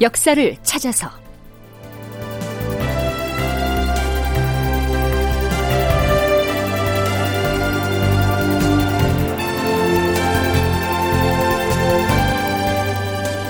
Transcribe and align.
역사를 0.00 0.56
찾아서. 0.62 1.10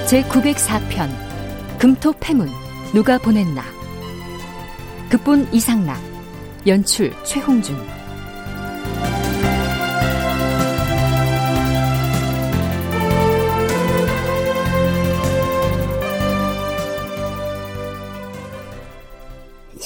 제 0.09 0.25
904편 0.25 1.79
금토 1.79 2.13
패문 2.19 2.49
누가 2.93 3.17
보냈나? 3.17 3.63
극본 5.09 5.53
이상락 5.53 6.01
연출 6.67 7.13
최홍준 7.23 7.77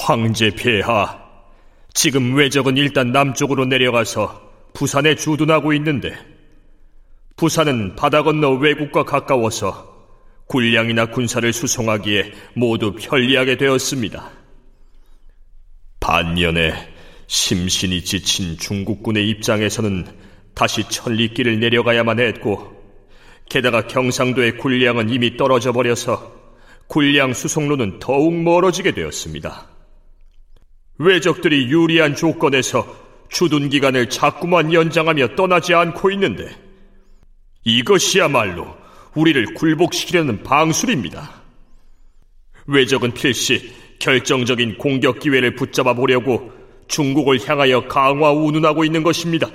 황제 0.05 0.51
폐하, 0.51 1.19
지금 1.91 2.35
외적은 2.35 2.77
일단 2.77 3.11
남쪽으로 3.11 3.65
내려가서 3.65 4.39
부산에 4.75 5.15
주둔하고 5.15 5.73
있는데 5.73 6.15
부산은 7.37 7.95
바다 7.95 8.21
건너 8.21 8.51
외국과 8.51 9.03
가까워서 9.03 10.11
군량이나 10.45 11.07
군사를 11.07 11.51
수송하기에 11.51 12.33
모두 12.53 12.93
편리하게 12.93 13.57
되었습니다. 13.57 14.29
반면에 15.99 16.73
심신이 17.25 18.03
지친 18.03 18.59
중국군의 18.59 19.27
입장에서는 19.27 20.05
다시 20.53 20.87
천리길을 20.87 21.59
내려가야만 21.59 22.19
했고 22.19 22.79
게다가 23.49 23.87
경상도의 23.87 24.59
군량은 24.59 25.09
이미 25.09 25.35
떨어져 25.35 25.71
버려서 25.71 26.31
군량 26.85 27.33
수송로는 27.33 27.97
더욱 27.97 28.35
멀어지게 28.35 28.91
되었습니다. 28.91 29.73
외적들이 30.97 31.69
유리한 31.69 32.15
조건에서 32.15 32.85
주둔 33.29 33.69
기간을 33.69 34.09
자꾸만 34.09 34.73
연장하며 34.73 35.35
떠나지 35.35 35.73
않고 35.73 36.11
있는데 36.11 36.55
이것이야말로 37.63 38.75
우리를 39.15 39.53
굴복시키려는 39.55 40.43
방술입니다. 40.43 41.41
외적은 42.67 43.13
필시 43.13 43.73
결정적인 43.99 44.77
공격 44.77 45.19
기회를 45.19 45.55
붙잡아 45.55 45.93
보려고 45.93 46.51
중국을 46.87 47.47
향하여 47.47 47.87
강화 47.87 48.31
운운하고 48.31 48.85
있는 48.85 49.03
것입니다. 49.03 49.49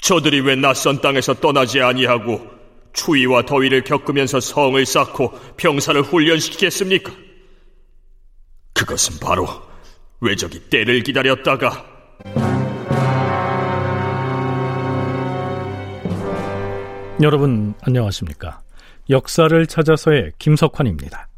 저들이 0.00 0.40
왜 0.40 0.56
낯선 0.56 1.00
땅에서 1.00 1.34
떠나지 1.34 1.80
아니하고 1.80 2.50
추위와 2.92 3.42
더위를 3.42 3.84
겪으면서 3.84 4.40
성을 4.40 4.84
쌓고 4.84 5.32
병사를 5.56 6.02
훈련시키겠습니까? 6.02 7.12
그것은 8.74 9.20
바로 9.20 9.71
외적이 10.22 10.60
때를 10.70 11.02
기다렸다가 11.02 11.84
여러분 17.20 17.74
안녕하십니까? 17.82 18.60
역사를 19.10 19.66
찾아서의 19.66 20.32
김석환입니다. 20.38 21.28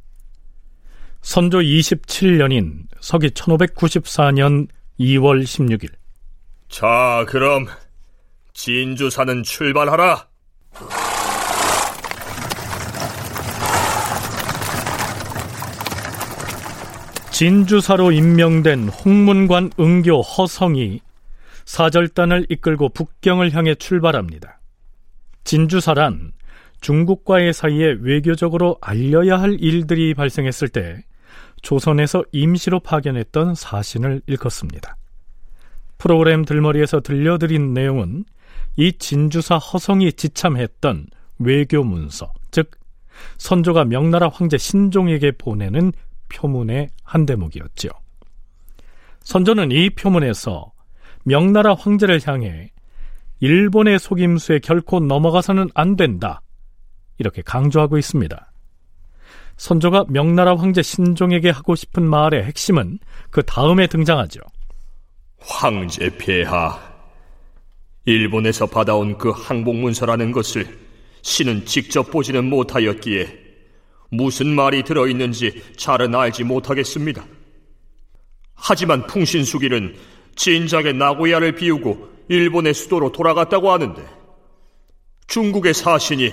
선조 1.23 1.59
27년인 1.61 2.85
서기 3.01 3.31
1594년 3.31 4.69
2월 5.01 5.43
16일. 5.45 5.91
자, 6.69 7.25
그럼 7.27 7.67
진주 8.53 9.09
사는 9.09 9.43
출발하라. 9.43 10.28
진주사로 17.34 18.12
임명된 18.12 18.87
홍문관 18.91 19.72
응교 19.81 20.21
허성이 20.22 21.00
사절단을 21.65 22.47
이끌고 22.49 22.91
북경을 22.91 23.53
향해 23.56 23.75
출발합니다. 23.75 24.61
진주사란 25.43 26.31
중국과의 26.81 27.53
사이에 27.53 27.97
외교적으로 28.00 28.78
알려야 28.81 29.41
할 29.41 29.56
일들이 29.59 30.15
발생했을 30.15 30.69
때 30.69 31.03
조선에서 31.61 32.23
임시로 32.31 32.78
파견했던 32.78 33.56
사신을 33.56 34.23
일컫습니다. 34.28 34.97
프로그램 35.99 36.44
들머리에서 36.44 37.00
들려드린 37.00 37.75
내용은 37.75 38.27
이 38.77 38.93
진주사 38.93 39.56
허성이 39.56 40.12
지참했던 40.12 41.09
외교 41.41 41.83
문서, 41.83 42.33
즉 42.53 42.71
선조가 43.39 43.87
명나라 43.87 44.28
황제 44.28 44.56
신종에게 44.56 45.33
보내는 45.33 45.91
표문의 46.29 46.89
한 47.03 47.27
대목이었지요. 47.27 47.91
선조는 49.21 49.73
이 49.73 49.91
표문에서 49.91 50.73
명나라 51.25 51.75
황제를 51.75 52.21
향해 52.27 52.71
일본의 53.41 53.99
속임수에 53.99 54.61
결코 54.61 55.01
넘어가서는 55.01 55.71
안 55.75 55.97
된다. 55.97 56.41
이렇게 57.19 57.43
강조하고 57.43 57.99
있습니다. 57.99 58.53
선조가 59.57 60.07
명나라 60.09 60.57
황제 60.57 60.83
신종에게 60.83 61.51
하고 61.51 61.75
싶은 61.75 62.05
말의 62.05 62.45
핵심은 62.45 62.99
그 63.31 63.43
다음에 63.43 63.87
등장하죠. 63.87 64.41
황제 65.39 66.11
폐하, 66.17 66.79
일본에서 68.05 68.67
받아온 68.67 69.17
그 69.17 69.31
항복문서라는 69.31 70.33
것을 70.33 70.79
신은 71.23 71.65
직접 71.67 72.11
보지는 72.11 72.45
못하였기에 72.47 73.44
무슨 74.16 74.54
말이 74.54 74.82
들어있는지 74.82 75.62
잘은 75.76 76.14
알지 76.14 76.44
못하겠습니다. 76.44 77.25
하지만 78.54 79.06
풍신수길은 79.06 79.97
진작에 80.36 80.92
나고야를 80.92 81.54
비우고 81.54 82.14
일본의 82.28 82.75
수도로 82.75 83.12
돌아갔다고 83.12 83.70
하는데 83.70 84.02
중국의 85.26 85.75
사신이 85.75 86.32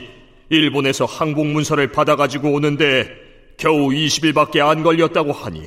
일본에서 0.49 1.05
항복문서를 1.05 1.91
받아가지고 1.91 2.51
오는데 2.51 3.09
겨우 3.57 3.89
20일밖에 3.89 4.59
안 4.59 4.83
걸렸다고 4.83 5.31
하니 5.31 5.63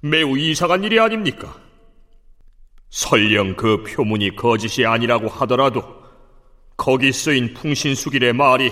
매우 0.00 0.38
이상한 0.38 0.84
일이 0.84 0.98
아닙니까? 1.00 1.56
설령 2.90 3.56
그 3.56 3.82
표문이 3.82 4.36
거짓이 4.36 4.86
아니라고 4.86 5.28
하더라도 5.28 5.82
거기 6.76 7.12
쓰인 7.12 7.54
풍신수길의 7.54 8.32
말이 8.32 8.70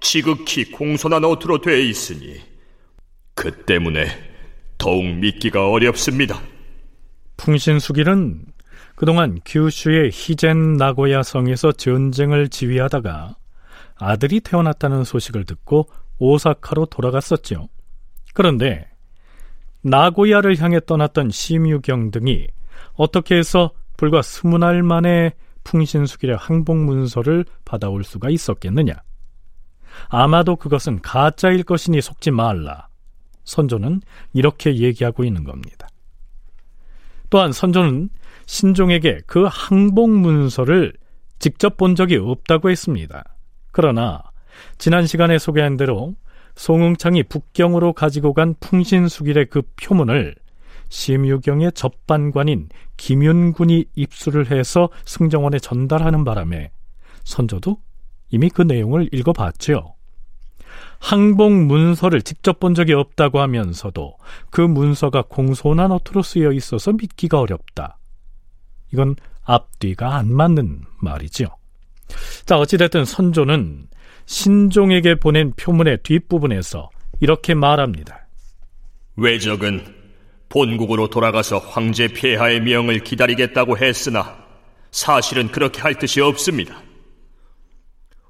지극히 0.00 0.70
공손한 0.70 1.24
어투로 1.24 1.60
되어 1.60 1.76
있으니 1.76 2.40
그 3.34 3.64
때문에 3.64 4.06
더욱 4.78 5.04
믿기가 5.04 5.70
어렵습니다. 5.70 6.40
풍신수길은 7.36 8.46
그동안 8.96 9.40
규슈의 9.44 10.10
히젠 10.12 10.76
나고야 10.76 11.22
성에서 11.22 11.72
전쟁을 11.72 12.48
지휘하다가 12.48 13.36
아들이 13.96 14.40
태어났다는 14.40 15.04
소식을 15.04 15.44
듣고 15.44 15.88
오사카로 16.18 16.86
돌아갔었죠. 16.86 17.68
그런데 18.34 18.88
나고야를 19.82 20.60
향해 20.60 20.80
떠났던 20.84 21.30
심유경 21.30 22.10
등이 22.10 22.46
어떻게 22.94 23.36
해서 23.36 23.72
불과 23.96 24.22
스무 24.22 24.58
날 24.58 24.82
만에 24.82 25.32
풍신수길의 25.64 26.36
항복 26.36 26.76
문서를 26.76 27.44
받아올 27.64 28.04
수가 28.04 28.30
있었겠느냐? 28.30 28.94
아마도 30.08 30.56
그것은 30.56 31.00
가짜일 31.02 31.62
것이니 31.62 32.00
속지 32.00 32.30
말라. 32.30 32.88
선조는 33.44 34.02
이렇게 34.32 34.76
얘기하고 34.76 35.24
있는 35.24 35.44
겁니다. 35.44 35.88
또한 37.30 37.52
선조는 37.52 38.10
신종에게 38.46 39.20
그 39.26 39.46
항복 39.48 40.10
문서를 40.10 40.92
직접 41.38 41.76
본 41.76 41.94
적이 41.94 42.16
없다고 42.16 42.70
했습니다. 42.70 43.24
그러나 43.72 44.22
지난 44.78 45.06
시간에 45.06 45.38
소개한 45.38 45.76
대로 45.76 46.14
송응창이 46.56 47.24
북경으로 47.24 47.92
가지고 47.92 48.34
간 48.34 48.54
풍신수길의 48.60 49.46
그 49.46 49.62
표문을 49.80 50.34
심유경의 50.90 51.72
접반관인 51.72 52.68
김윤군이 52.96 53.86
입수를 53.94 54.50
해서 54.50 54.90
승정원에 55.06 55.58
전달하는 55.60 56.24
바람에 56.24 56.72
선조도 57.24 57.78
이미 58.30 58.48
그 58.48 58.62
내용을 58.62 59.08
읽어봤죠. 59.12 59.94
항복 60.98 61.52
문서를 61.52 62.22
직접 62.22 62.60
본 62.60 62.74
적이 62.74 62.92
없다고 62.92 63.40
하면서도 63.40 64.16
그 64.50 64.60
문서가 64.60 65.22
공손한 65.22 65.90
어투로 65.92 66.22
쓰여 66.22 66.52
있어서 66.52 66.92
믿기가 66.92 67.40
어렵다. 67.40 67.98
이건 68.92 69.16
앞뒤가 69.44 70.16
안 70.16 70.32
맞는 70.32 70.82
말이죠. 70.98 71.46
자, 72.44 72.58
어찌됐든 72.58 73.04
선조는 73.04 73.88
신종에게 74.26 75.16
보낸 75.16 75.52
표문의 75.56 75.98
뒷부분에서 76.02 76.90
이렇게 77.20 77.54
말합니다. 77.54 78.26
외적은 79.16 80.00
본국으로 80.48 81.08
돌아가서 81.08 81.58
황제 81.58 82.08
폐하의 82.08 82.60
명을 82.60 83.00
기다리겠다고 83.00 83.78
했으나 83.78 84.38
사실은 84.90 85.48
그렇게 85.48 85.80
할 85.80 85.94
뜻이 85.94 86.20
없습니다. 86.20 86.82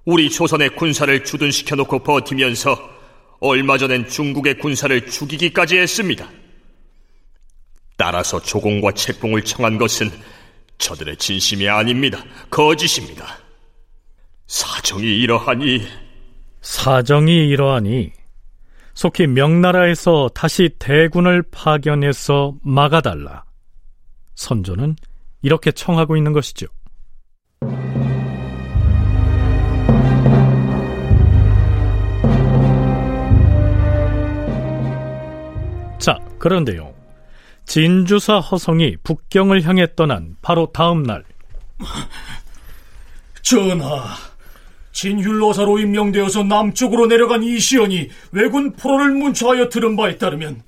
우리 0.05 0.31
조선의 0.31 0.76
군사를 0.76 1.25
주둔시켜 1.25 1.76
놓고 1.76 2.00
버티면서 2.00 2.79
얼마 3.41 3.79
전엔 3.79 4.08
중국의 4.08 4.58
군사를 4.58 5.06
죽이기까지 5.06 5.79
했습니다. 5.79 6.29
따라서 7.97 8.41
조공과 8.41 8.93
책봉을 8.93 9.44
청한 9.44 9.79
것은 9.79 10.11
저들의 10.79 11.17
진심이 11.17 11.69
아닙니다. 11.69 12.25
거짓입니다. 12.50 13.38
사정이 14.47 15.05
이러하니 15.05 15.87
사정이 16.62 17.49
이러하니 17.49 18.12
속히 18.94 19.26
명나라에서 19.29 20.31
다시 20.35 20.70
대군을 20.79 21.43
파견해서 21.50 22.55
막아달라. 22.62 23.44
선조는 24.35 24.96
이렇게 25.43 25.70
청하고 25.70 26.17
있는 26.17 26.32
것이죠. 26.32 26.67
그런데요. 36.40 36.92
진주사 37.66 38.40
허성이 38.40 38.96
북경을 39.04 39.62
향해 39.62 39.87
떠난 39.94 40.37
바로 40.42 40.70
다음 40.72 41.04
날. 41.04 41.22
전하, 43.42 44.16
진율로사로 44.92 45.78
임명되어서 45.78 46.42
남쪽으로 46.42 47.06
내려간 47.06 47.44
이시연이 47.44 48.08
왜군 48.32 48.72
포로를 48.72 49.12
문초하여 49.12 49.69
들은 49.69 49.94
바에 49.94 50.19
따르면 50.19 50.62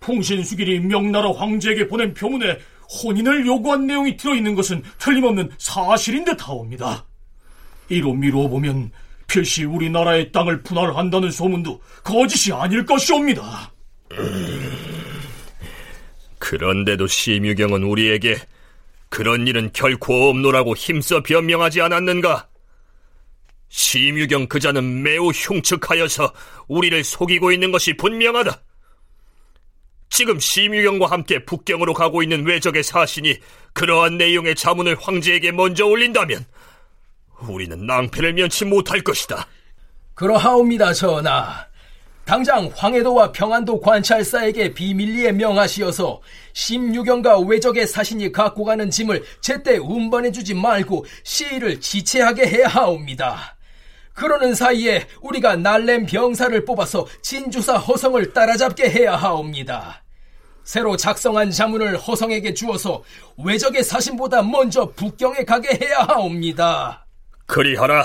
풍신수길이 0.00 0.80
명나라 0.80 1.32
황제에게 1.32 1.88
보낸 1.88 2.14
표문에 2.14 2.58
혼인을 3.02 3.46
요구한 3.46 3.86
내용이 3.86 4.16
들어있는 4.16 4.54
것은 4.54 4.82
틀림없는 4.98 5.50
사실인 5.58 6.24
듯하옵니다. 6.24 7.04
이로 7.90 8.14
미루어 8.14 8.48
보면 8.48 8.90
필시 9.26 9.64
우리나라의 9.64 10.32
땅을 10.32 10.62
분할한다는 10.62 11.30
소문도 11.30 11.80
거짓이 12.02 12.54
아닐 12.54 12.86
것이옵니다. 12.86 13.72
그런데도 16.48 17.06
심유경은 17.06 17.82
우리에게 17.82 18.38
그런 19.10 19.46
일은 19.46 19.68
결코 19.74 20.30
없노라고 20.30 20.74
힘써 20.76 21.22
변명하지 21.22 21.82
않았는가? 21.82 22.48
심유경 23.68 24.46
그자는 24.46 25.02
매우 25.02 25.28
흉측하여서 25.28 26.32
우리를 26.68 27.04
속이고 27.04 27.52
있는 27.52 27.70
것이 27.70 27.92
분명하다. 27.98 28.62
지금 30.08 30.40
심유경과 30.40 31.10
함께 31.10 31.44
북경으로 31.44 31.92
가고 31.92 32.22
있는 32.22 32.46
외적의 32.46 32.82
사신이 32.82 33.36
그러한 33.74 34.16
내용의 34.16 34.54
자문을 34.54 34.96
황제에게 34.98 35.52
먼저 35.52 35.84
올린다면 35.84 36.46
우리는 37.40 37.86
낭패를 37.86 38.32
면치 38.32 38.64
못할 38.64 39.02
것이다. 39.02 39.46
그러하옵니다, 40.14 40.94
전하. 40.94 41.67
당장 42.28 42.70
황해도와 42.76 43.32
평안도 43.32 43.80
관찰사에게 43.80 44.74
비밀리에 44.74 45.32
명하시어서 45.32 46.20
심유경과 46.52 47.38
외적의 47.38 47.86
사신이 47.86 48.32
갖고 48.32 48.66
가는 48.66 48.90
짐을 48.90 49.24
제때 49.40 49.78
운반해주지 49.78 50.52
말고 50.52 51.06
시위를 51.22 51.80
지체하게 51.80 52.46
해야 52.46 52.68
하옵니다. 52.68 53.56
그러는 54.12 54.54
사이에 54.54 55.06
우리가 55.22 55.56
날렘 55.56 56.04
병사를 56.04 56.66
뽑아서 56.66 57.06
진주사 57.22 57.78
허성을 57.78 58.34
따라잡게 58.34 58.90
해야 58.90 59.16
하옵니다. 59.16 60.04
새로 60.64 60.98
작성한 60.98 61.50
자문을 61.50 61.96
허성에게 61.96 62.52
주어서 62.52 63.02
외적의 63.42 63.82
사신보다 63.82 64.42
먼저 64.42 64.90
북경에 64.90 65.46
가게 65.46 65.78
해야 65.82 66.00
하옵니다. 66.00 67.06
그리하라. 67.46 68.04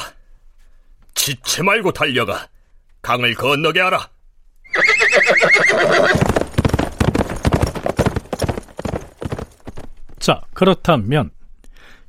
지체 1.13 1.61
말고 1.61 1.91
달려가 1.91 2.47
강을 3.01 3.35
건너게 3.35 3.81
하라. 3.81 4.12
자, 10.19 10.41
그렇다면 10.53 11.31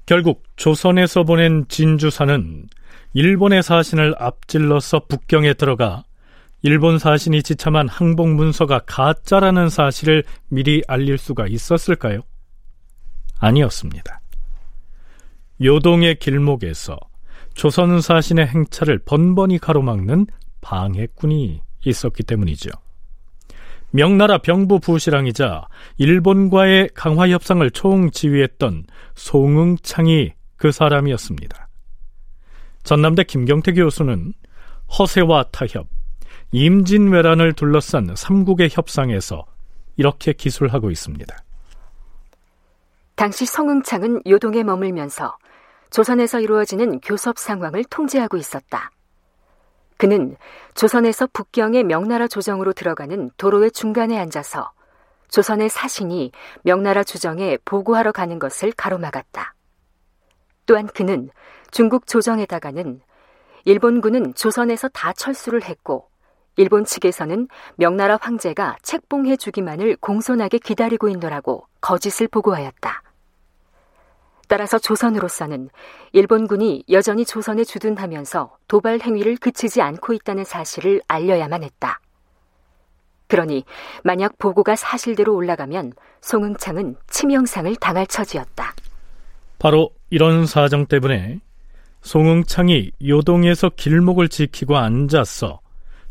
결국 0.06 0.44
조선에서 0.56 1.24
보낸 1.24 1.66
진주사는 1.68 2.68
일본의 3.14 3.62
사신을 3.62 4.14
앞질러서 4.18 5.06
북경에 5.08 5.54
들어가 5.54 6.04
일본 6.62 6.98
사신이 6.98 7.42
지참한 7.42 7.88
항복 7.88 8.28
문서가 8.30 8.80
가짜라는 8.86 9.68
사실을 9.68 10.24
미리 10.48 10.82
알릴 10.88 11.18
수가 11.18 11.46
있었을까요? 11.46 12.20
아니었습니다. 13.38 14.20
요동의 15.62 16.18
길목에서 16.20 16.98
조선 17.54 18.00
사신의 18.00 18.46
행차를 18.46 18.98
번번이 19.00 19.58
가로막는 19.58 20.26
방해꾼이 20.60 21.60
있었기 21.84 22.22
때문이죠. 22.22 22.70
명나라 23.94 24.38
병부 24.38 24.80
부시랑이자 24.80 25.68
일본과의 25.98 26.90
강화 26.94 27.28
협상을 27.28 27.70
총지휘했던 27.70 28.86
송응창이 29.14 30.32
그 30.56 30.72
사람이었습니다. 30.72 31.68
전남대 32.82 33.22
김경태 33.22 33.72
교수는 33.72 34.32
허세와 34.98 35.44
타협, 35.52 35.86
임진왜란을 36.50 37.52
둘러싼 37.52 38.16
삼국의 38.16 38.70
협상에서 38.72 39.44
이렇게 39.96 40.32
기술하고 40.32 40.90
있습니다. 40.90 41.36
당시 43.14 43.46
성응창은 43.46 44.22
요동에 44.26 44.64
머물면서 44.64 45.36
조선에서 45.90 46.40
이루어지는 46.40 46.98
교섭 46.98 47.38
상황을 47.38 47.84
통제하고 47.84 48.38
있었다. 48.38 48.90
그는 50.04 50.36
조선에서 50.74 51.28
북경의 51.32 51.84
명나라 51.84 52.28
조정으로 52.28 52.74
들어가는 52.74 53.30
도로의 53.38 53.70
중간에 53.70 54.18
앉아서 54.18 54.70
조선의 55.30 55.70
사신이 55.70 56.30
명나라 56.60 57.02
주정에 57.02 57.56
보고하러 57.64 58.12
가는 58.12 58.38
것을 58.38 58.72
가로막았다. 58.72 59.54
또한 60.66 60.88
그는 60.88 61.30
중국 61.70 62.06
조정에다가는 62.06 63.00
일본군은 63.64 64.34
조선에서 64.34 64.88
다 64.88 65.14
철수를 65.14 65.62
했고 65.62 66.10
일본 66.56 66.84
측에서는 66.84 67.48
명나라 67.76 68.18
황제가 68.20 68.76
책봉해 68.82 69.38
주기만을 69.38 69.96
공손하게 70.02 70.58
기다리고 70.58 71.08
있노라고 71.08 71.66
거짓을 71.80 72.28
보고하였다. 72.28 73.02
따라서 74.54 74.78
조선으로서는 74.78 75.68
일본군이 76.12 76.84
여전히 76.88 77.24
조선에 77.24 77.64
주둔하면서 77.64 78.56
도발 78.68 79.00
행위를 79.00 79.36
그치지 79.36 79.82
않고 79.82 80.12
있다는 80.12 80.44
사실을 80.44 81.02
알려야만 81.08 81.64
했다. 81.64 81.98
그러니 83.26 83.64
만약 84.04 84.38
보고가 84.38 84.76
사실대로 84.76 85.34
올라가면 85.34 85.94
송응창은 86.20 86.94
치명상을 87.08 87.74
당할 87.80 88.06
처지였다. 88.06 88.74
바로 89.58 89.90
이런 90.10 90.46
사정 90.46 90.86
때문에 90.86 91.40
송응창이 92.02 92.92
요동에서 93.04 93.70
길목을 93.70 94.28
지키고 94.28 94.76
앉아서 94.76 95.58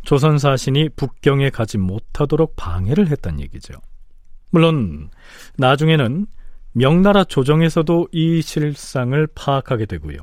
조선 0.01 0.37
사신이 0.37 0.89
북경에 0.97 1.49
가지 1.49 1.77
못하도록 1.77 2.57
방해를 2.57 3.07
했단 3.07 3.39
얘기죠. 3.39 3.75
물론 4.49 5.11
나중에는 5.55 6.27
명나라 6.73 7.23
조정에서도 7.23 8.09
이 8.11 8.41
실상을 8.41 9.27
파악하게 9.35 9.85
되고요. 9.85 10.17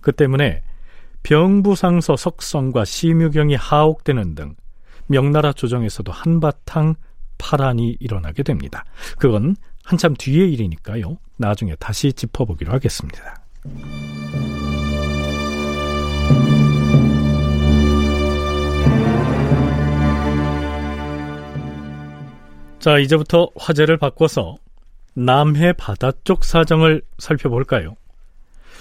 그 0.00 0.12
때문에 0.12 0.62
병부상서 1.22 2.16
석성과 2.16 2.84
심유경이 2.84 3.54
하옥되는 3.54 4.34
등 4.34 4.54
명나라 5.06 5.52
조정에서도 5.52 6.10
한바탕 6.10 6.94
파란이 7.38 7.96
일어나게 8.00 8.42
됩니다. 8.42 8.84
그건 9.18 9.56
한참 9.84 10.14
뒤의 10.14 10.52
일이니까요. 10.52 11.18
나중에 11.36 11.76
다시 11.76 12.12
짚어보기로 12.12 12.72
하겠습니다. 12.72 13.42
자, 22.80 22.98
이제부터 22.98 23.50
화제를 23.56 23.98
바꿔서 23.98 24.56
남해 25.16 25.72
바다 25.72 26.12
쪽 26.24 26.44
사정을 26.44 27.00
살펴볼까요? 27.18 27.96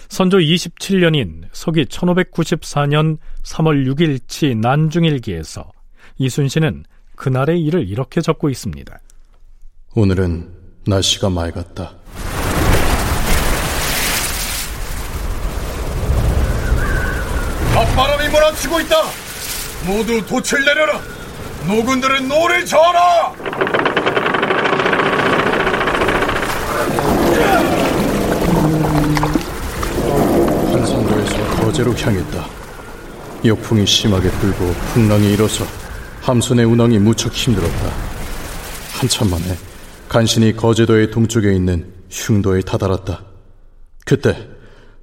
선조 0.10 0.38
27년인 0.38 1.46
서기 1.54 1.86
1594년 1.86 3.18
3월 3.44 3.88
6일치 3.94 4.58
난중일기에서 4.58 5.72
이순신은 6.18 6.84
그날의 7.16 7.62
일을 7.64 7.88
이렇게 7.88 8.20
적고 8.20 8.50
있습니다. 8.50 9.00
오늘은 9.96 10.52
날씨가 10.86 11.30
맑았다. 11.30 11.94
앞바람이 17.76 18.30
몰아치고 18.30 18.82
있다. 18.82 18.96
모두 19.88 20.26
돛을 20.26 20.66
내려라. 20.66 21.00
노군들은 21.66 22.28
노를 22.28 22.66
저어라. 22.66 23.34
한산도에서 30.86 31.62
거제로 31.62 31.96
향했다. 31.96 32.46
역풍이 33.44 33.88
심하게 33.88 34.30
불고 34.30 34.72
풍랑이 34.94 35.34
일어서 35.34 35.66
함선의 36.22 36.66
운항이 36.66 37.00
무척 37.00 37.34
힘들었다. 37.34 37.92
한참 38.94 39.32
만에 39.32 39.58
간신히 40.08 40.56
거제도의 40.56 41.10
동쪽에 41.10 41.54
있는 41.54 41.92
흉도에 42.12 42.62
다다랐다. 42.62 43.24
그때 44.06 44.48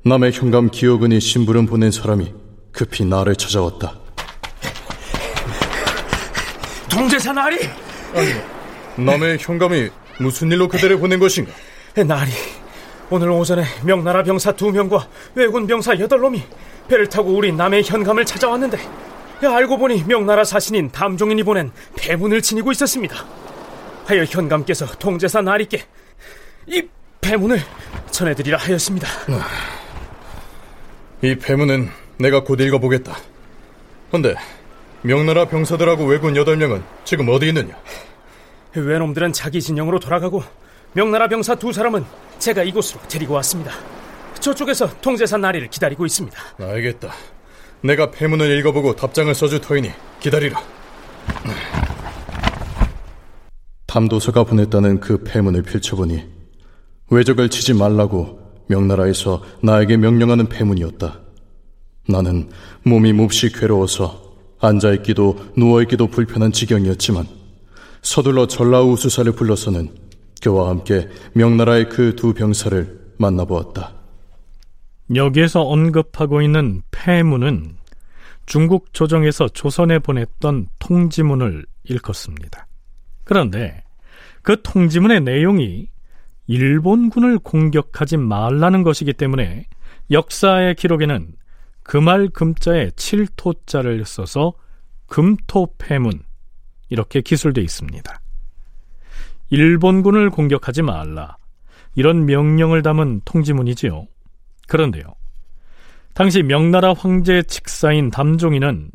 남의 0.04 0.32
현감 0.32 0.70
기어근이 0.70 1.20
심부름 1.20 1.66
보낸 1.66 1.90
사람이 1.90 2.32
급히 2.70 3.04
나를 3.04 3.34
찾아왔다. 3.34 3.98
동재사 6.88 7.32
나리! 7.32 7.58
아니, 8.14 9.04
남의 9.04 9.38
현감이 9.40 9.90
무슨 10.20 10.50
일로 10.52 10.68
그대를 10.68 10.98
보낸 10.98 11.18
것인가? 11.18 11.50
나리, 12.06 12.30
오늘 13.12 13.28
오전에 13.28 13.64
명나라 13.84 14.22
병사 14.22 14.52
두 14.52 14.72
명과 14.72 15.06
왜군 15.34 15.66
병사 15.66 15.98
여덟 15.98 16.18
놈이 16.20 16.42
배를 16.88 17.10
타고 17.10 17.36
우리 17.36 17.52
남의 17.52 17.82
현감을 17.84 18.24
찾아왔는데 18.24 18.78
알고 19.44 19.76
보니 19.76 20.04
명나라 20.04 20.44
사신인 20.44 20.90
담종인이 20.90 21.42
보낸 21.42 21.70
배문을 21.94 22.40
지니고 22.40 22.72
있었습니다. 22.72 23.14
하여 24.06 24.24
현감께서 24.24 24.86
동제사 24.98 25.42
나리께 25.42 25.84
이 26.68 26.88
배문을 27.20 27.60
전해드리라 28.10 28.56
하였습니다. 28.56 29.06
이 31.20 31.34
배문은 31.34 31.90
내가 32.16 32.42
곧 32.42 32.62
읽어보겠다. 32.62 33.14
근데 34.10 34.34
명나라 35.02 35.44
병사들하고 35.48 36.06
왜군 36.06 36.34
여덟 36.34 36.56
명은 36.56 36.82
지금 37.04 37.28
어디 37.28 37.48
있느냐? 37.48 37.76
외놈들은 38.74 39.34
자기 39.34 39.60
진영으로 39.60 40.00
돌아가고 40.00 40.42
명나라 40.94 41.26
병사 41.28 41.54
두 41.54 41.72
사람은 41.72 42.04
제가 42.38 42.62
이곳으로 42.64 43.00
데리고 43.08 43.34
왔습니다. 43.34 43.72
저쪽에서 44.40 44.90
통제사 45.00 45.38
나리를 45.38 45.68
기다리고 45.70 46.04
있습니다. 46.04 46.38
알겠다. 46.58 47.12
내가 47.82 48.10
폐문을 48.10 48.58
읽어보고 48.58 48.96
답장을 48.96 49.34
써줄 49.34 49.60
터이니 49.60 49.90
기다리라. 50.20 50.60
담도서가 53.86 54.44
보냈다는 54.44 55.00
그 55.00 55.22
폐문을 55.22 55.62
펼쳐보니 55.62 56.24
외적을 57.10 57.48
치지 57.48 57.74
말라고 57.74 58.40
명나라에서 58.68 59.42
나에게 59.62 59.96
명령하는 59.96 60.48
폐문이었다. 60.48 61.20
나는 62.08 62.50
몸이 62.84 63.12
몹시 63.12 63.52
괴로워서 63.52 64.34
앉아있기도 64.60 65.52
누워있기도 65.56 66.08
불편한 66.08 66.52
지경이었지만 66.52 67.26
서둘러 68.02 68.46
전라우 68.46 68.96
수사를 68.96 69.30
불러서는 69.32 70.01
그와 70.42 70.70
함께 70.70 71.08
명나라의 71.34 71.88
그 71.88 72.16
두 72.16 72.34
병사를 72.34 73.00
만나보았다. 73.18 73.94
여기에서 75.14 75.62
언급하고 75.62 76.42
있는 76.42 76.82
폐문은 76.90 77.76
중국 78.46 78.92
조정에서 78.92 79.48
조선에 79.48 79.98
보냈던 80.00 80.68
통지문을 80.78 81.64
일컫습니다. 81.84 82.66
그런데 83.24 83.82
그 84.42 84.60
통지문의 84.62 85.20
내용이 85.20 85.88
일본군을 86.48 87.38
공격하지 87.38 88.16
말라는 88.16 88.82
것이기 88.82 89.12
때문에 89.12 89.66
역사의 90.10 90.74
기록에는 90.74 91.34
금알 91.84 92.28
금자에 92.28 92.90
7토자를 92.90 94.04
써서 94.04 94.54
금토폐문 95.06 96.22
이렇게 96.88 97.20
기술되어 97.20 97.62
있습니다. 97.62 98.21
일본군을 99.52 100.30
공격하지 100.30 100.80
말라 100.80 101.36
이런 101.94 102.24
명령을 102.24 102.80
담은 102.80 103.20
통지문이지요. 103.26 104.06
그런데요. 104.66 105.04
당시 106.14 106.42
명나라 106.42 106.94
황제 106.94 107.42
직사인 107.42 108.10
담종이는 108.10 108.90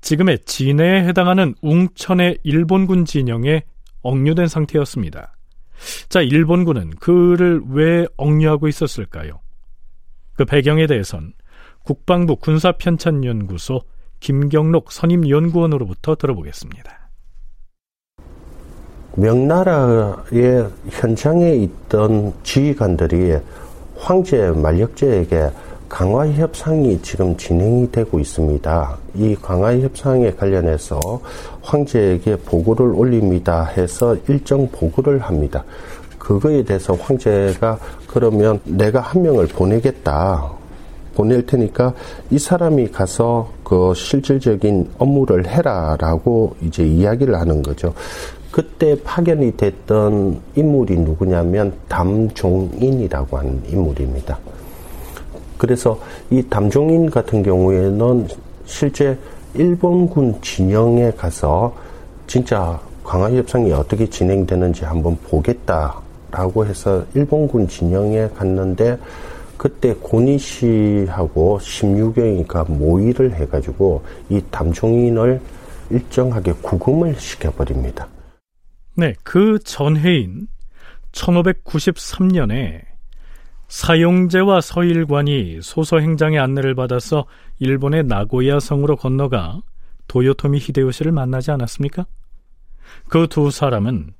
지금의 0.00 0.38
진해에 0.46 1.04
해당하는 1.04 1.54
웅천의 1.60 2.38
일본군 2.42 3.04
진영에 3.04 3.64
억류된 4.00 4.48
상태였습니다. 4.48 5.34
자, 6.08 6.22
일본군은 6.22 6.90
그를 7.00 7.60
왜 7.68 8.06
억류하고 8.16 8.66
있었을까요? 8.66 9.40
그 10.34 10.46
배경에 10.46 10.86
대해선 10.86 11.34
국방부 11.84 12.36
군사편찬연구소 12.36 13.82
김경록 14.20 14.90
선임연구원으로부터 14.90 16.14
들어보겠습니다. 16.14 16.97
명나라의 19.14 20.68
현장에 20.90 21.54
있던 21.54 22.32
지휘관들이 22.42 23.36
황제 23.96 24.50
만력제에게 24.50 25.50
강화 25.88 26.26
협상이 26.28 27.00
지금 27.02 27.36
진행이 27.36 27.90
되고 27.90 28.20
있습니다. 28.20 28.98
이 29.14 29.34
강화 29.40 29.76
협상에 29.78 30.30
관련해서 30.32 31.00
황제에게 31.62 32.36
보고를 32.36 32.92
올립니다 32.94 33.64
해서 33.64 34.14
일정 34.28 34.68
보고를 34.70 35.18
합니다. 35.20 35.64
그거에 36.18 36.62
대해서 36.62 36.92
황제가 36.92 37.78
그러면 38.06 38.60
내가 38.64 39.00
한 39.00 39.22
명을 39.22 39.46
보내겠다. 39.46 40.58
보낼 41.14 41.44
테니까 41.44 41.94
이 42.30 42.38
사람이 42.38 42.92
가서 42.92 43.50
그 43.64 43.92
실질적인 43.96 44.88
업무를 44.98 45.48
해라라고 45.48 46.54
이제 46.62 46.86
이야기를 46.86 47.34
하는 47.34 47.60
거죠. 47.60 47.92
그때 48.58 49.00
파견이 49.04 49.56
됐던 49.56 50.40
인물이 50.56 50.96
누구냐면 50.96 51.72
담종인이라고 51.86 53.38
하는 53.38 53.62
인물입니다. 53.68 54.36
그래서 55.56 55.96
이 56.28 56.42
담종인 56.42 57.08
같은 57.08 57.44
경우에는 57.44 58.26
실제 58.66 59.16
일본군 59.54 60.42
진영에 60.42 61.12
가서 61.12 61.72
진짜 62.26 62.80
강화 63.04 63.30
협상이 63.30 63.72
어떻게 63.72 64.10
진행되는지 64.10 64.84
한번 64.84 65.16
보겠다라고 65.28 66.66
해서 66.66 67.04
일본군 67.14 67.68
진영에 67.68 68.30
갔는데 68.30 68.98
그때 69.56 69.94
고니 69.94 70.36
씨하고 70.36 71.60
16명이니까 71.62 72.68
모의를 72.72 73.34
해가지고 73.34 74.02
이 74.28 74.42
담종인을 74.50 75.40
일정하게 75.90 76.54
구금을 76.60 77.14
시켜버립니다. 77.20 78.08
네, 78.98 79.14
그 79.22 79.60
전해인 79.60 80.48
1593년에 81.12 82.82
사용제와 83.68 84.60
서일관이 84.60 85.60
소서 85.62 86.00
행장의 86.00 86.40
안내를 86.40 86.74
받아서 86.74 87.24
일본의 87.60 88.06
나고야 88.06 88.58
성으로 88.58 88.96
건너가 88.96 89.60
도요토미 90.08 90.58
히데요시를 90.58 91.12
만나지 91.12 91.52
않았습니까? 91.52 92.06
그 93.08 93.28
두 93.28 93.52
사람은 93.52 94.14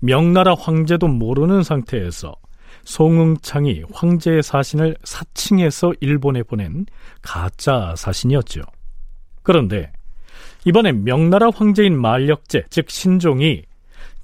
명나라 0.00 0.56
황제도 0.58 1.06
모르는 1.06 1.62
상태에서 1.62 2.34
송응창이 2.82 3.84
황제의 3.92 4.42
사신을 4.42 4.96
사칭해서 5.04 5.92
일본에 6.00 6.42
보낸 6.42 6.86
가짜 7.22 7.94
사신이었죠. 7.96 8.62
그런데 9.44 9.92
이번에 10.64 10.90
명나라 10.90 11.50
황제인 11.54 11.96
만력제, 11.96 12.64
즉 12.70 12.90
신종이 12.90 13.62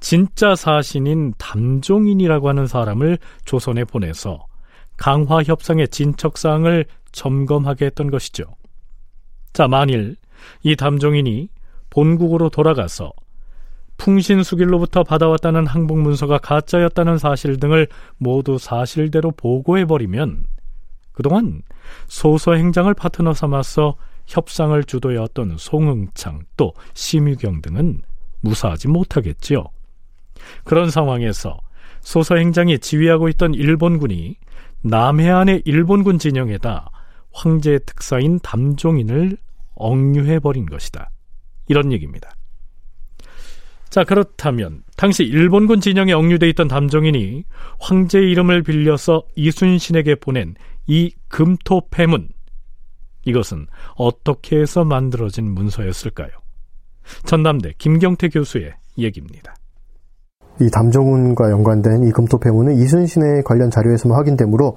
진짜 0.01 0.55
사신인 0.55 1.35
담종인이라고 1.39 2.49
하는 2.49 2.67
사람을 2.67 3.19
조선에 3.45 3.85
보내서 3.85 4.47
강화 4.97 5.43
협상의 5.43 5.89
진척사항을 5.89 6.87
점검하게 7.13 7.87
했던 7.87 8.11
것이죠. 8.11 8.45
자, 9.53 9.69
만일 9.69 10.17
이 10.63 10.77
담종인이 10.77 11.49
본국으로 11.91 12.49
돌아가서 12.51 13.13
풍신수길로부터 13.99 15.05
받아왔다는 15.05 15.67
항복문서가 15.67 16.39
가짜였다는 16.39 17.19
사실 17.19 17.61
등을 17.61 17.87
모두 18.17 18.57
사실대로 18.57 19.31
보고해버리면 19.33 20.45
그동안 21.13 21.63
소서 22.07 22.55
행장을 22.55 22.93
파트너 22.95 23.35
삼아서 23.35 23.97
협상을 24.27 24.83
주도해왔던 24.85 25.57
송응창 25.59 26.41
또 26.57 26.73
심유경 26.95 27.61
등은 27.61 28.01
무사하지 28.41 28.89
못하겠지요. 28.89 29.67
그런 30.65 30.91
상황에서 30.91 31.59
소서 32.01 32.37
행장이 32.37 32.79
지휘하고 32.79 33.29
있던 33.31 33.55
일본군이 33.55 34.37
남해안의 34.83 35.63
일본군 35.65 36.19
진영에다 36.19 36.91
황제의 37.33 37.81
특사인 37.87 38.39
담종인을 38.41 39.37
억류해버린 39.75 40.67
것이다. 40.67 41.11
이런 41.69 41.93
얘기입니다. 41.93 42.35
자, 43.89 44.05
그렇다면 44.05 44.85
당시 44.97 45.25
일본군 45.25 45.81
진영에 45.81 46.13
억류돼 46.13 46.49
있던 46.51 46.69
담종인이 46.69 47.45
황제의 47.81 48.31
이름을 48.31 48.63
빌려서 48.63 49.23
이순신에게 49.35 50.17
보낸 50.17 50.55
이 50.87 51.13
금토패문 51.29 52.29
이것은 53.25 53.67
어떻게 53.97 54.61
해서 54.61 54.85
만들어진 54.85 55.51
문서였을까요? 55.53 56.31
전남대 57.27 57.75
김경태 57.79 58.29
교수의 58.29 58.75
얘기입니다. 58.99 59.55
이 60.61 60.71
담종훈과 60.71 61.51
연관된 61.51 62.05
이 62.05 62.13
금토패문은 62.13 62.75
이순신의 62.77 63.45
관련 63.45 63.71
자료에서만 63.71 64.17
확인되므로 64.19 64.77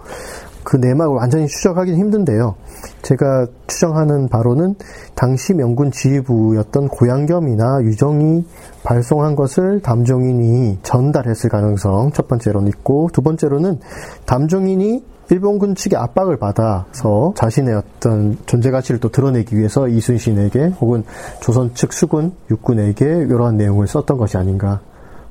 그 0.64 0.78
내막을 0.78 1.16
완전히 1.16 1.48
추적하기는 1.48 2.00
힘든데요. 2.00 2.56
제가 3.02 3.48
추정하는 3.68 4.30
바로는 4.30 4.76
당시 5.14 5.54
명군 5.54 5.92
지휘부였던 5.92 6.88
고양겸이나 6.88 7.82
유정이 7.84 8.46
발송한 8.84 9.36
것을 9.36 9.82
담종인이 9.82 10.80
전달했을 10.84 11.50
가능성 11.50 12.12
첫 12.14 12.28
번째로는 12.28 12.70
있고 12.70 13.10
두 13.12 13.22
번째로는 13.22 13.80
담종인이 14.26 15.04
일본군 15.30 15.76
측의 15.76 15.98
압박을 15.98 16.38
받아서 16.38 17.34
자신의 17.36 17.76
어떤 17.76 18.38
존재 18.46 18.72
가치를 18.72 19.00
또 19.00 19.10
드러내기 19.10 19.58
위해서 19.58 19.88
이순신에게 19.88 20.74
혹은 20.82 21.04
조선 21.40 21.74
측 21.74 21.94
수군 21.94 22.34
육군에게 22.52 23.06
이러한 23.06 23.58
내용을 23.58 23.88
썼던 23.88 24.18
것이 24.18 24.38
아닌가 24.38 24.82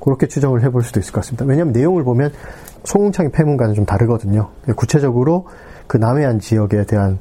그렇게 0.03 0.27
추정을 0.27 0.63
해볼 0.65 0.83
수도 0.83 0.99
있을 1.01 1.13
것 1.13 1.21
같습니다. 1.21 1.45
왜냐하면 1.45 1.73
내용을 1.73 2.03
보면 2.03 2.33
송웅창의 2.85 3.31
패문과는 3.33 3.75
좀 3.75 3.87
다르거든요. 3.87 4.51
구체적으로 4.77 5.47
그 5.87 5.97
남해안 5.97 6.41
지역에 6.41 6.85
대한 6.85 7.19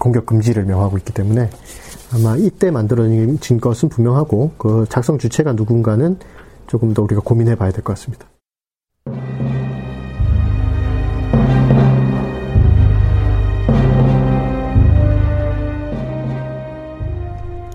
공격 0.00 0.26
금지를 0.26 0.64
명하고 0.64 0.98
있기 0.98 1.14
때문에 1.14 1.48
아마 2.12 2.36
이때 2.36 2.70
만들어진 2.70 3.60
것은 3.60 3.88
분명하고 3.88 4.52
그 4.58 4.84
작성 4.88 5.18
주체가 5.18 5.52
누군가는 5.52 6.18
조금 6.66 6.92
더 6.92 7.02
우리가 7.02 7.22
고민해 7.24 7.54
봐야 7.56 7.70
될 7.70 7.82
것 7.82 7.94
같습니다. 7.94 8.26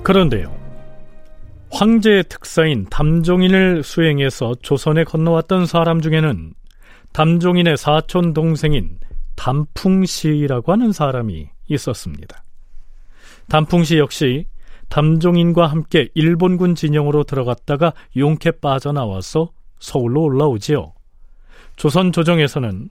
그런데요. 0.03 0.62
황제의 1.73 2.25
특사인 2.29 2.85
담종인을 2.85 3.81
수행해서 3.81 4.53
조선에 4.61 5.03
건너왔던 5.05 5.65
사람 5.65 6.01
중에는 6.01 6.53
담종인의 7.13 7.77
사촌 7.77 8.33
동생인 8.35 8.99
담풍시라고 9.35 10.71
하는 10.71 10.91
사람이 10.91 11.49
있었습니다. 11.67 12.43
담풍시 13.49 13.97
역시 13.97 14.45
담종인과 14.89 15.65
함께 15.65 16.09
일본군 16.13 16.75
진영으로 16.75 17.23
들어갔다가 17.23 17.93
용케 18.15 18.51
빠져나와서 18.61 19.49
서울로 19.79 20.21
올라오지요. 20.21 20.93
조선 21.75 22.11
조정에서는 22.11 22.89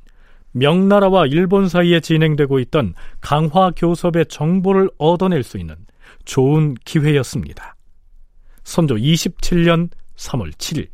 명나라와 0.50 1.26
일본 1.26 1.68
사이에 1.68 2.00
진행되고 2.00 2.58
있던 2.58 2.94
강화 3.20 3.70
교섭의 3.70 4.26
정보를 4.26 4.90
얻어낼 4.98 5.44
수 5.44 5.56
있는 5.56 5.76
좋은 6.24 6.74
기회였습니다. 6.84 7.71
선조 8.64 8.94
27년 8.96 9.90
3월 10.16 10.52
7일 10.52 10.88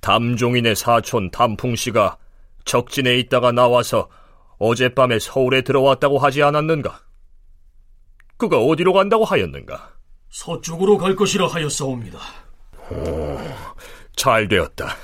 담종인의 0.00 0.74
사촌 0.74 1.30
담풍씨가 1.30 2.18
적진에 2.64 3.16
있다가 3.18 3.52
나와서 3.52 4.08
어젯밤에 4.58 5.18
서울에 5.18 5.62
들어왔다고 5.62 6.18
하지 6.18 6.42
않았는가? 6.42 7.00
그가 8.36 8.58
어디로 8.58 8.92
간다고 8.92 9.24
하였는가? 9.24 9.92
서쪽으로 10.30 10.98
갈 10.98 11.14
것이라 11.14 11.46
하였사옵니다. 11.46 12.18
오, 12.90 13.38
잘 14.16 14.48
되었다. 14.48 14.96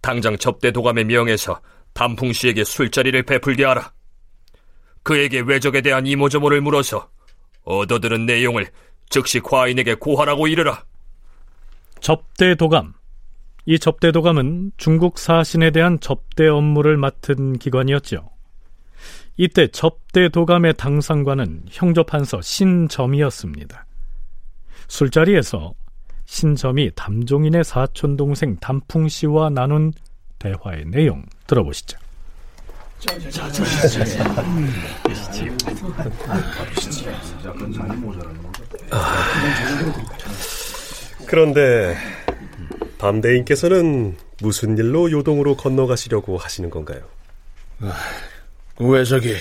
당장 0.00 0.36
접대 0.38 0.70
도감의 0.72 1.04
명에서 1.04 1.60
담풍씨에게 1.92 2.64
술자리를 2.64 3.22
베풀게 3.22 3.64
하라. 3.64 3.92
그에게 5.02 5.40
외적에 5.40 5.80
대한 5.80 6.06
이모저모를 6.06 6.60
물어서 6.60 7.10
얻어들은 7.64 8.26
내용을 8.26 8.70
즉시 9.10 9.40
과인에게 9.40 9.96
고하라고 9.96 10.46
이르라. 10.46 10.84
접대 12.00 12.54
도감. 12.54 12.94
이 13.66 13.78
접대 13.78 14.10
도감은 14.12 14.72
중국 14.78 15.18
사신에 15.18 15.70
대한 15.70 16.00
접대 16.00 16.46
업무를 16.46 16.96
맡은 16.96 17.58
기관이었죠. 17.58 18.30
이때 19.36 19.68
접대 19.68 20.28
도감의 20.28 20.74
당상관은 20.74 21.64
형조판서 21.68 22.40
신점이었습니다. 22.40 23.84
술자리에서 24.88 25.74
신점이 26.26 26.92
담종인의 26.94 27.64
사촌 27.64 28.16
동생 28.16 28.56
담풍 28.56 29.08
씨와 29.08 29.50
나눈 29.50 29.92
대화의 30.38 30.86
내용 30.86 31.24
들어보시죠. 31.46 31.98
그런데 41.26 41.96
밤대인께서는 42.98 44.16
무슨 44.42 44.76
일로 44.76 45.10
요동으로 45.10 45.56
건너가시려고 45.56 46.36
하시는 46.36 46.68
건가요? 46.68 47.00
외적이 48.78 49.36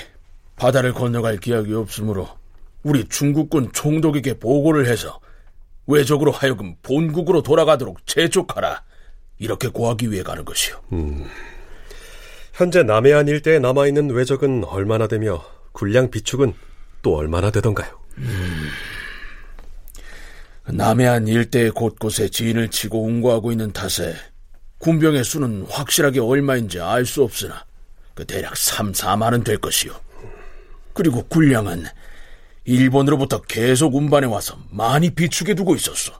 바다를 0.56 0.94
건너갈 0.94 1.38
기약이 1.38 1.74
없으므로 1.74 2.30
우리 2.84 3.08
중국군 3.08 3.72
총독에게 3.74 4.40
보고를 4.40 4.88
해서 4.88 5.20
외적으로 5.88 6.32
하여금 6.32 6.76
본국으로 6.84 7.42
돌아가도록 7.42 8.06
재촉하라 8.06 8.84
이렇게 9.40 9.68
고하기 9.68 10.12
위해 10.12 10.24
가는 10.24 10.46
것이요. 10.46 10.80
음. 10.94 11.26
현재 12.60 12.84
남해안 12.84 13.30
일대에 13.30 13.58
남아있는 13.60 14.10
외적은 14.10 14.66
얼마나 14.66 15.08
되며 15.08 15.42
군량 15.72 16.12
비축은 16.12 16.54
또 17.02 17.16
얼마나 17.16 17.52
되던가요? 17.52 17.98
음, 18.18 18.68
남해안 20.68 21.30
일대 21.30 21.70
곳곳에 21.70 22.28
지인을 22.28 22.68
치고 22.68 23.02
운구하고 23.02 23.54
있는 23.54 23.72
탓에 23.72 24.14
군병의 24.80 25.24
수는 25.24 25.68
확실하게 25.70 26.20
얼마인지 26.20 26.82
알 26.82 27.06
수 27.06 27.24
없으나 27.24 27.64
그 28.14 28.26
대략 28.26 28.58
3, 28.58 28.92
4만은 28.92 29.46
될 29.46 29.58
것이요. 29.58 29.94
그리고 30.92 31.24
군량은 31.30 31.86
일본으로부터 32.66 33.40
계속 33.40 33.96
운반해 33.96 34.28
와서 34.28 34.58
많이 34.70 35.12
비축해 35.12 35.56
두고 35.56 35.76
있었어. 35.76 36.20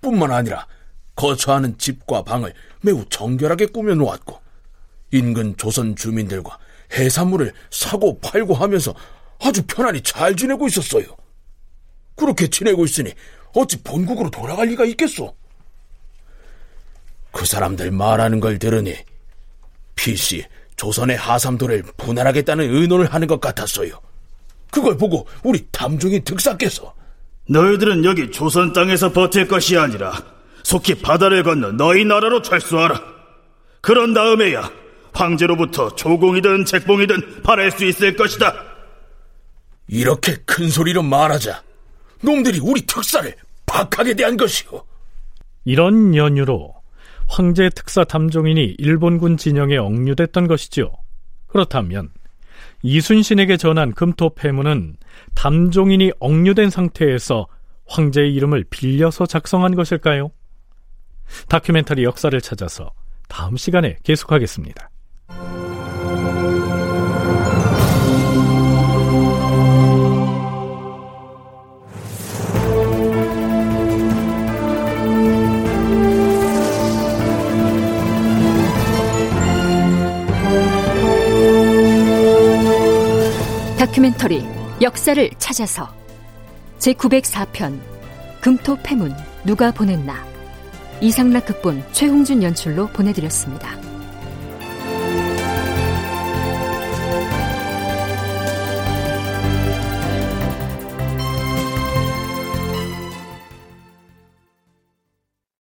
뿐만 0.00 0.32
아니라 0.32 0.66
거처하는 1.14 1.78
집과 1.78 2.24
방을 2.24 2.52
매우 2.80 3.04
정결하게 3.08 3.66
꾸며 3.66 3.94
놓았고 3.94 4.41
인근 5.12 5.56
조선 5.56 5.94
주민들과 5.94 6.58
해산물을 6.92 7.52
사고 7.70 8.18
팔고 8.20 8.54
하면서 8.54 8.94
아주 9.40 9.62
편안히 9.66 10.00
잘 10.02 10.34
지내고 10.34 10.66
있었어요. 10.66 11.04
그렇게 12.16 12.48
지내고 12.48 12.84
있으니 12.84 13.12
어찌 13.54 13.82
본국으로 13.82 14.30
돌아갈 14.30 14.68
리가 14.68 14.84
있겠소? 14.86 15.34
그 17.30 17.46
사람들 17.46 17.90
말하는 17.90 18.40
걸 18.40 18.58
들으니 18.58 18.94
필시 19.94 20.44
조선의 20.76 21.16
하삼도를 21.16 21.82
분할하겠다는 21.96 22.74
의논을 22.74 23.12
하는 23.12 23.26
것 23.26 23.40
같았어요. 23.40 24.00
그걸 24.70 24.96
보고 24.96 25.26
우리 25.42 25.66
담중이 25.70 26.24
특사께서 26.24 26.94
너희들은 27.48 28.04
여기 28.04 28.30
조선 28.30 28.72
땅에서 28.72 29.12
버틸 29.12 29.48
것이 29.48 29.76
아니라 29.76 30.12
속히 30.62 30.96
바다를 30.96 31.42
건너 31.42 31.72
너희 31.72 32.04
나라로 32.04 32.42
철수하라. 32.42 33.00
그런 33.80 34.14
다음에야 34.14 34.81
황제로부터 35.12 35.94
조공이든 35.94 36.64
책봉이든 36.64 37.42
바랄 37.42 37.70
수 37.70 37.84
있을 37.84 38.16
것이다. 38.16 38.54
이렇게 39.88 40.36
큰 40.46 40.68
소리로 40.68 41.02
말하자 41.02 41.62
놈들이 42.22 42.60
우리 42.60 42.86
특사를 42.86 43.34
박하게 43.66 44.14
대한 44.14 44.36
것이오. 44.36 44.84
이런 45.64 46.14
연유로 46.14 46.74
황제 47.28 47.70
특사 47.70 48.04
담종인이 48.04 48.76
일본군 48.78 49.36
진영에 49.36 49.76
억류됐던 49.76 50.46
것이지요. 50.46 50.92
그렇다면 51.46 52.10
이순신에게 52.82 53.56
전한 53.56 53.92
금토 53.92 54.34
폐문은 54.34 54.96
담종인이 55.34 56.12
억류된 56.18 56.70
상태에서 56.70 57.46
황제의 57.86 58.34
이름을 58.34 58.64
빌려서 58.70 59.26
작성한 59.26 59.74
것일까요? 59.74 60.30
다큐멘터리 61.48 62.04
역사를 62.04 62.38
찾아서 62.40 62.90
다음 63.28 63.56
시간에 63.56 63.96
계속하겠습니다. 64.02 64.91
다큐멘터리 83.92 84.42
역사를 84.80 85.30
찾아서 85.38 85.88
제904편 86.78 87.78
금토 88.40 88.76
패문 88.82 89.14
누가 89.44 89.70
보냈나 89.70 90.24
이상락 91.00 91.46
극본 91.46 91.84
최홍준 91.92 92.42
연출로 92.42 92.86
보내드렸습니다. 92.86 93.81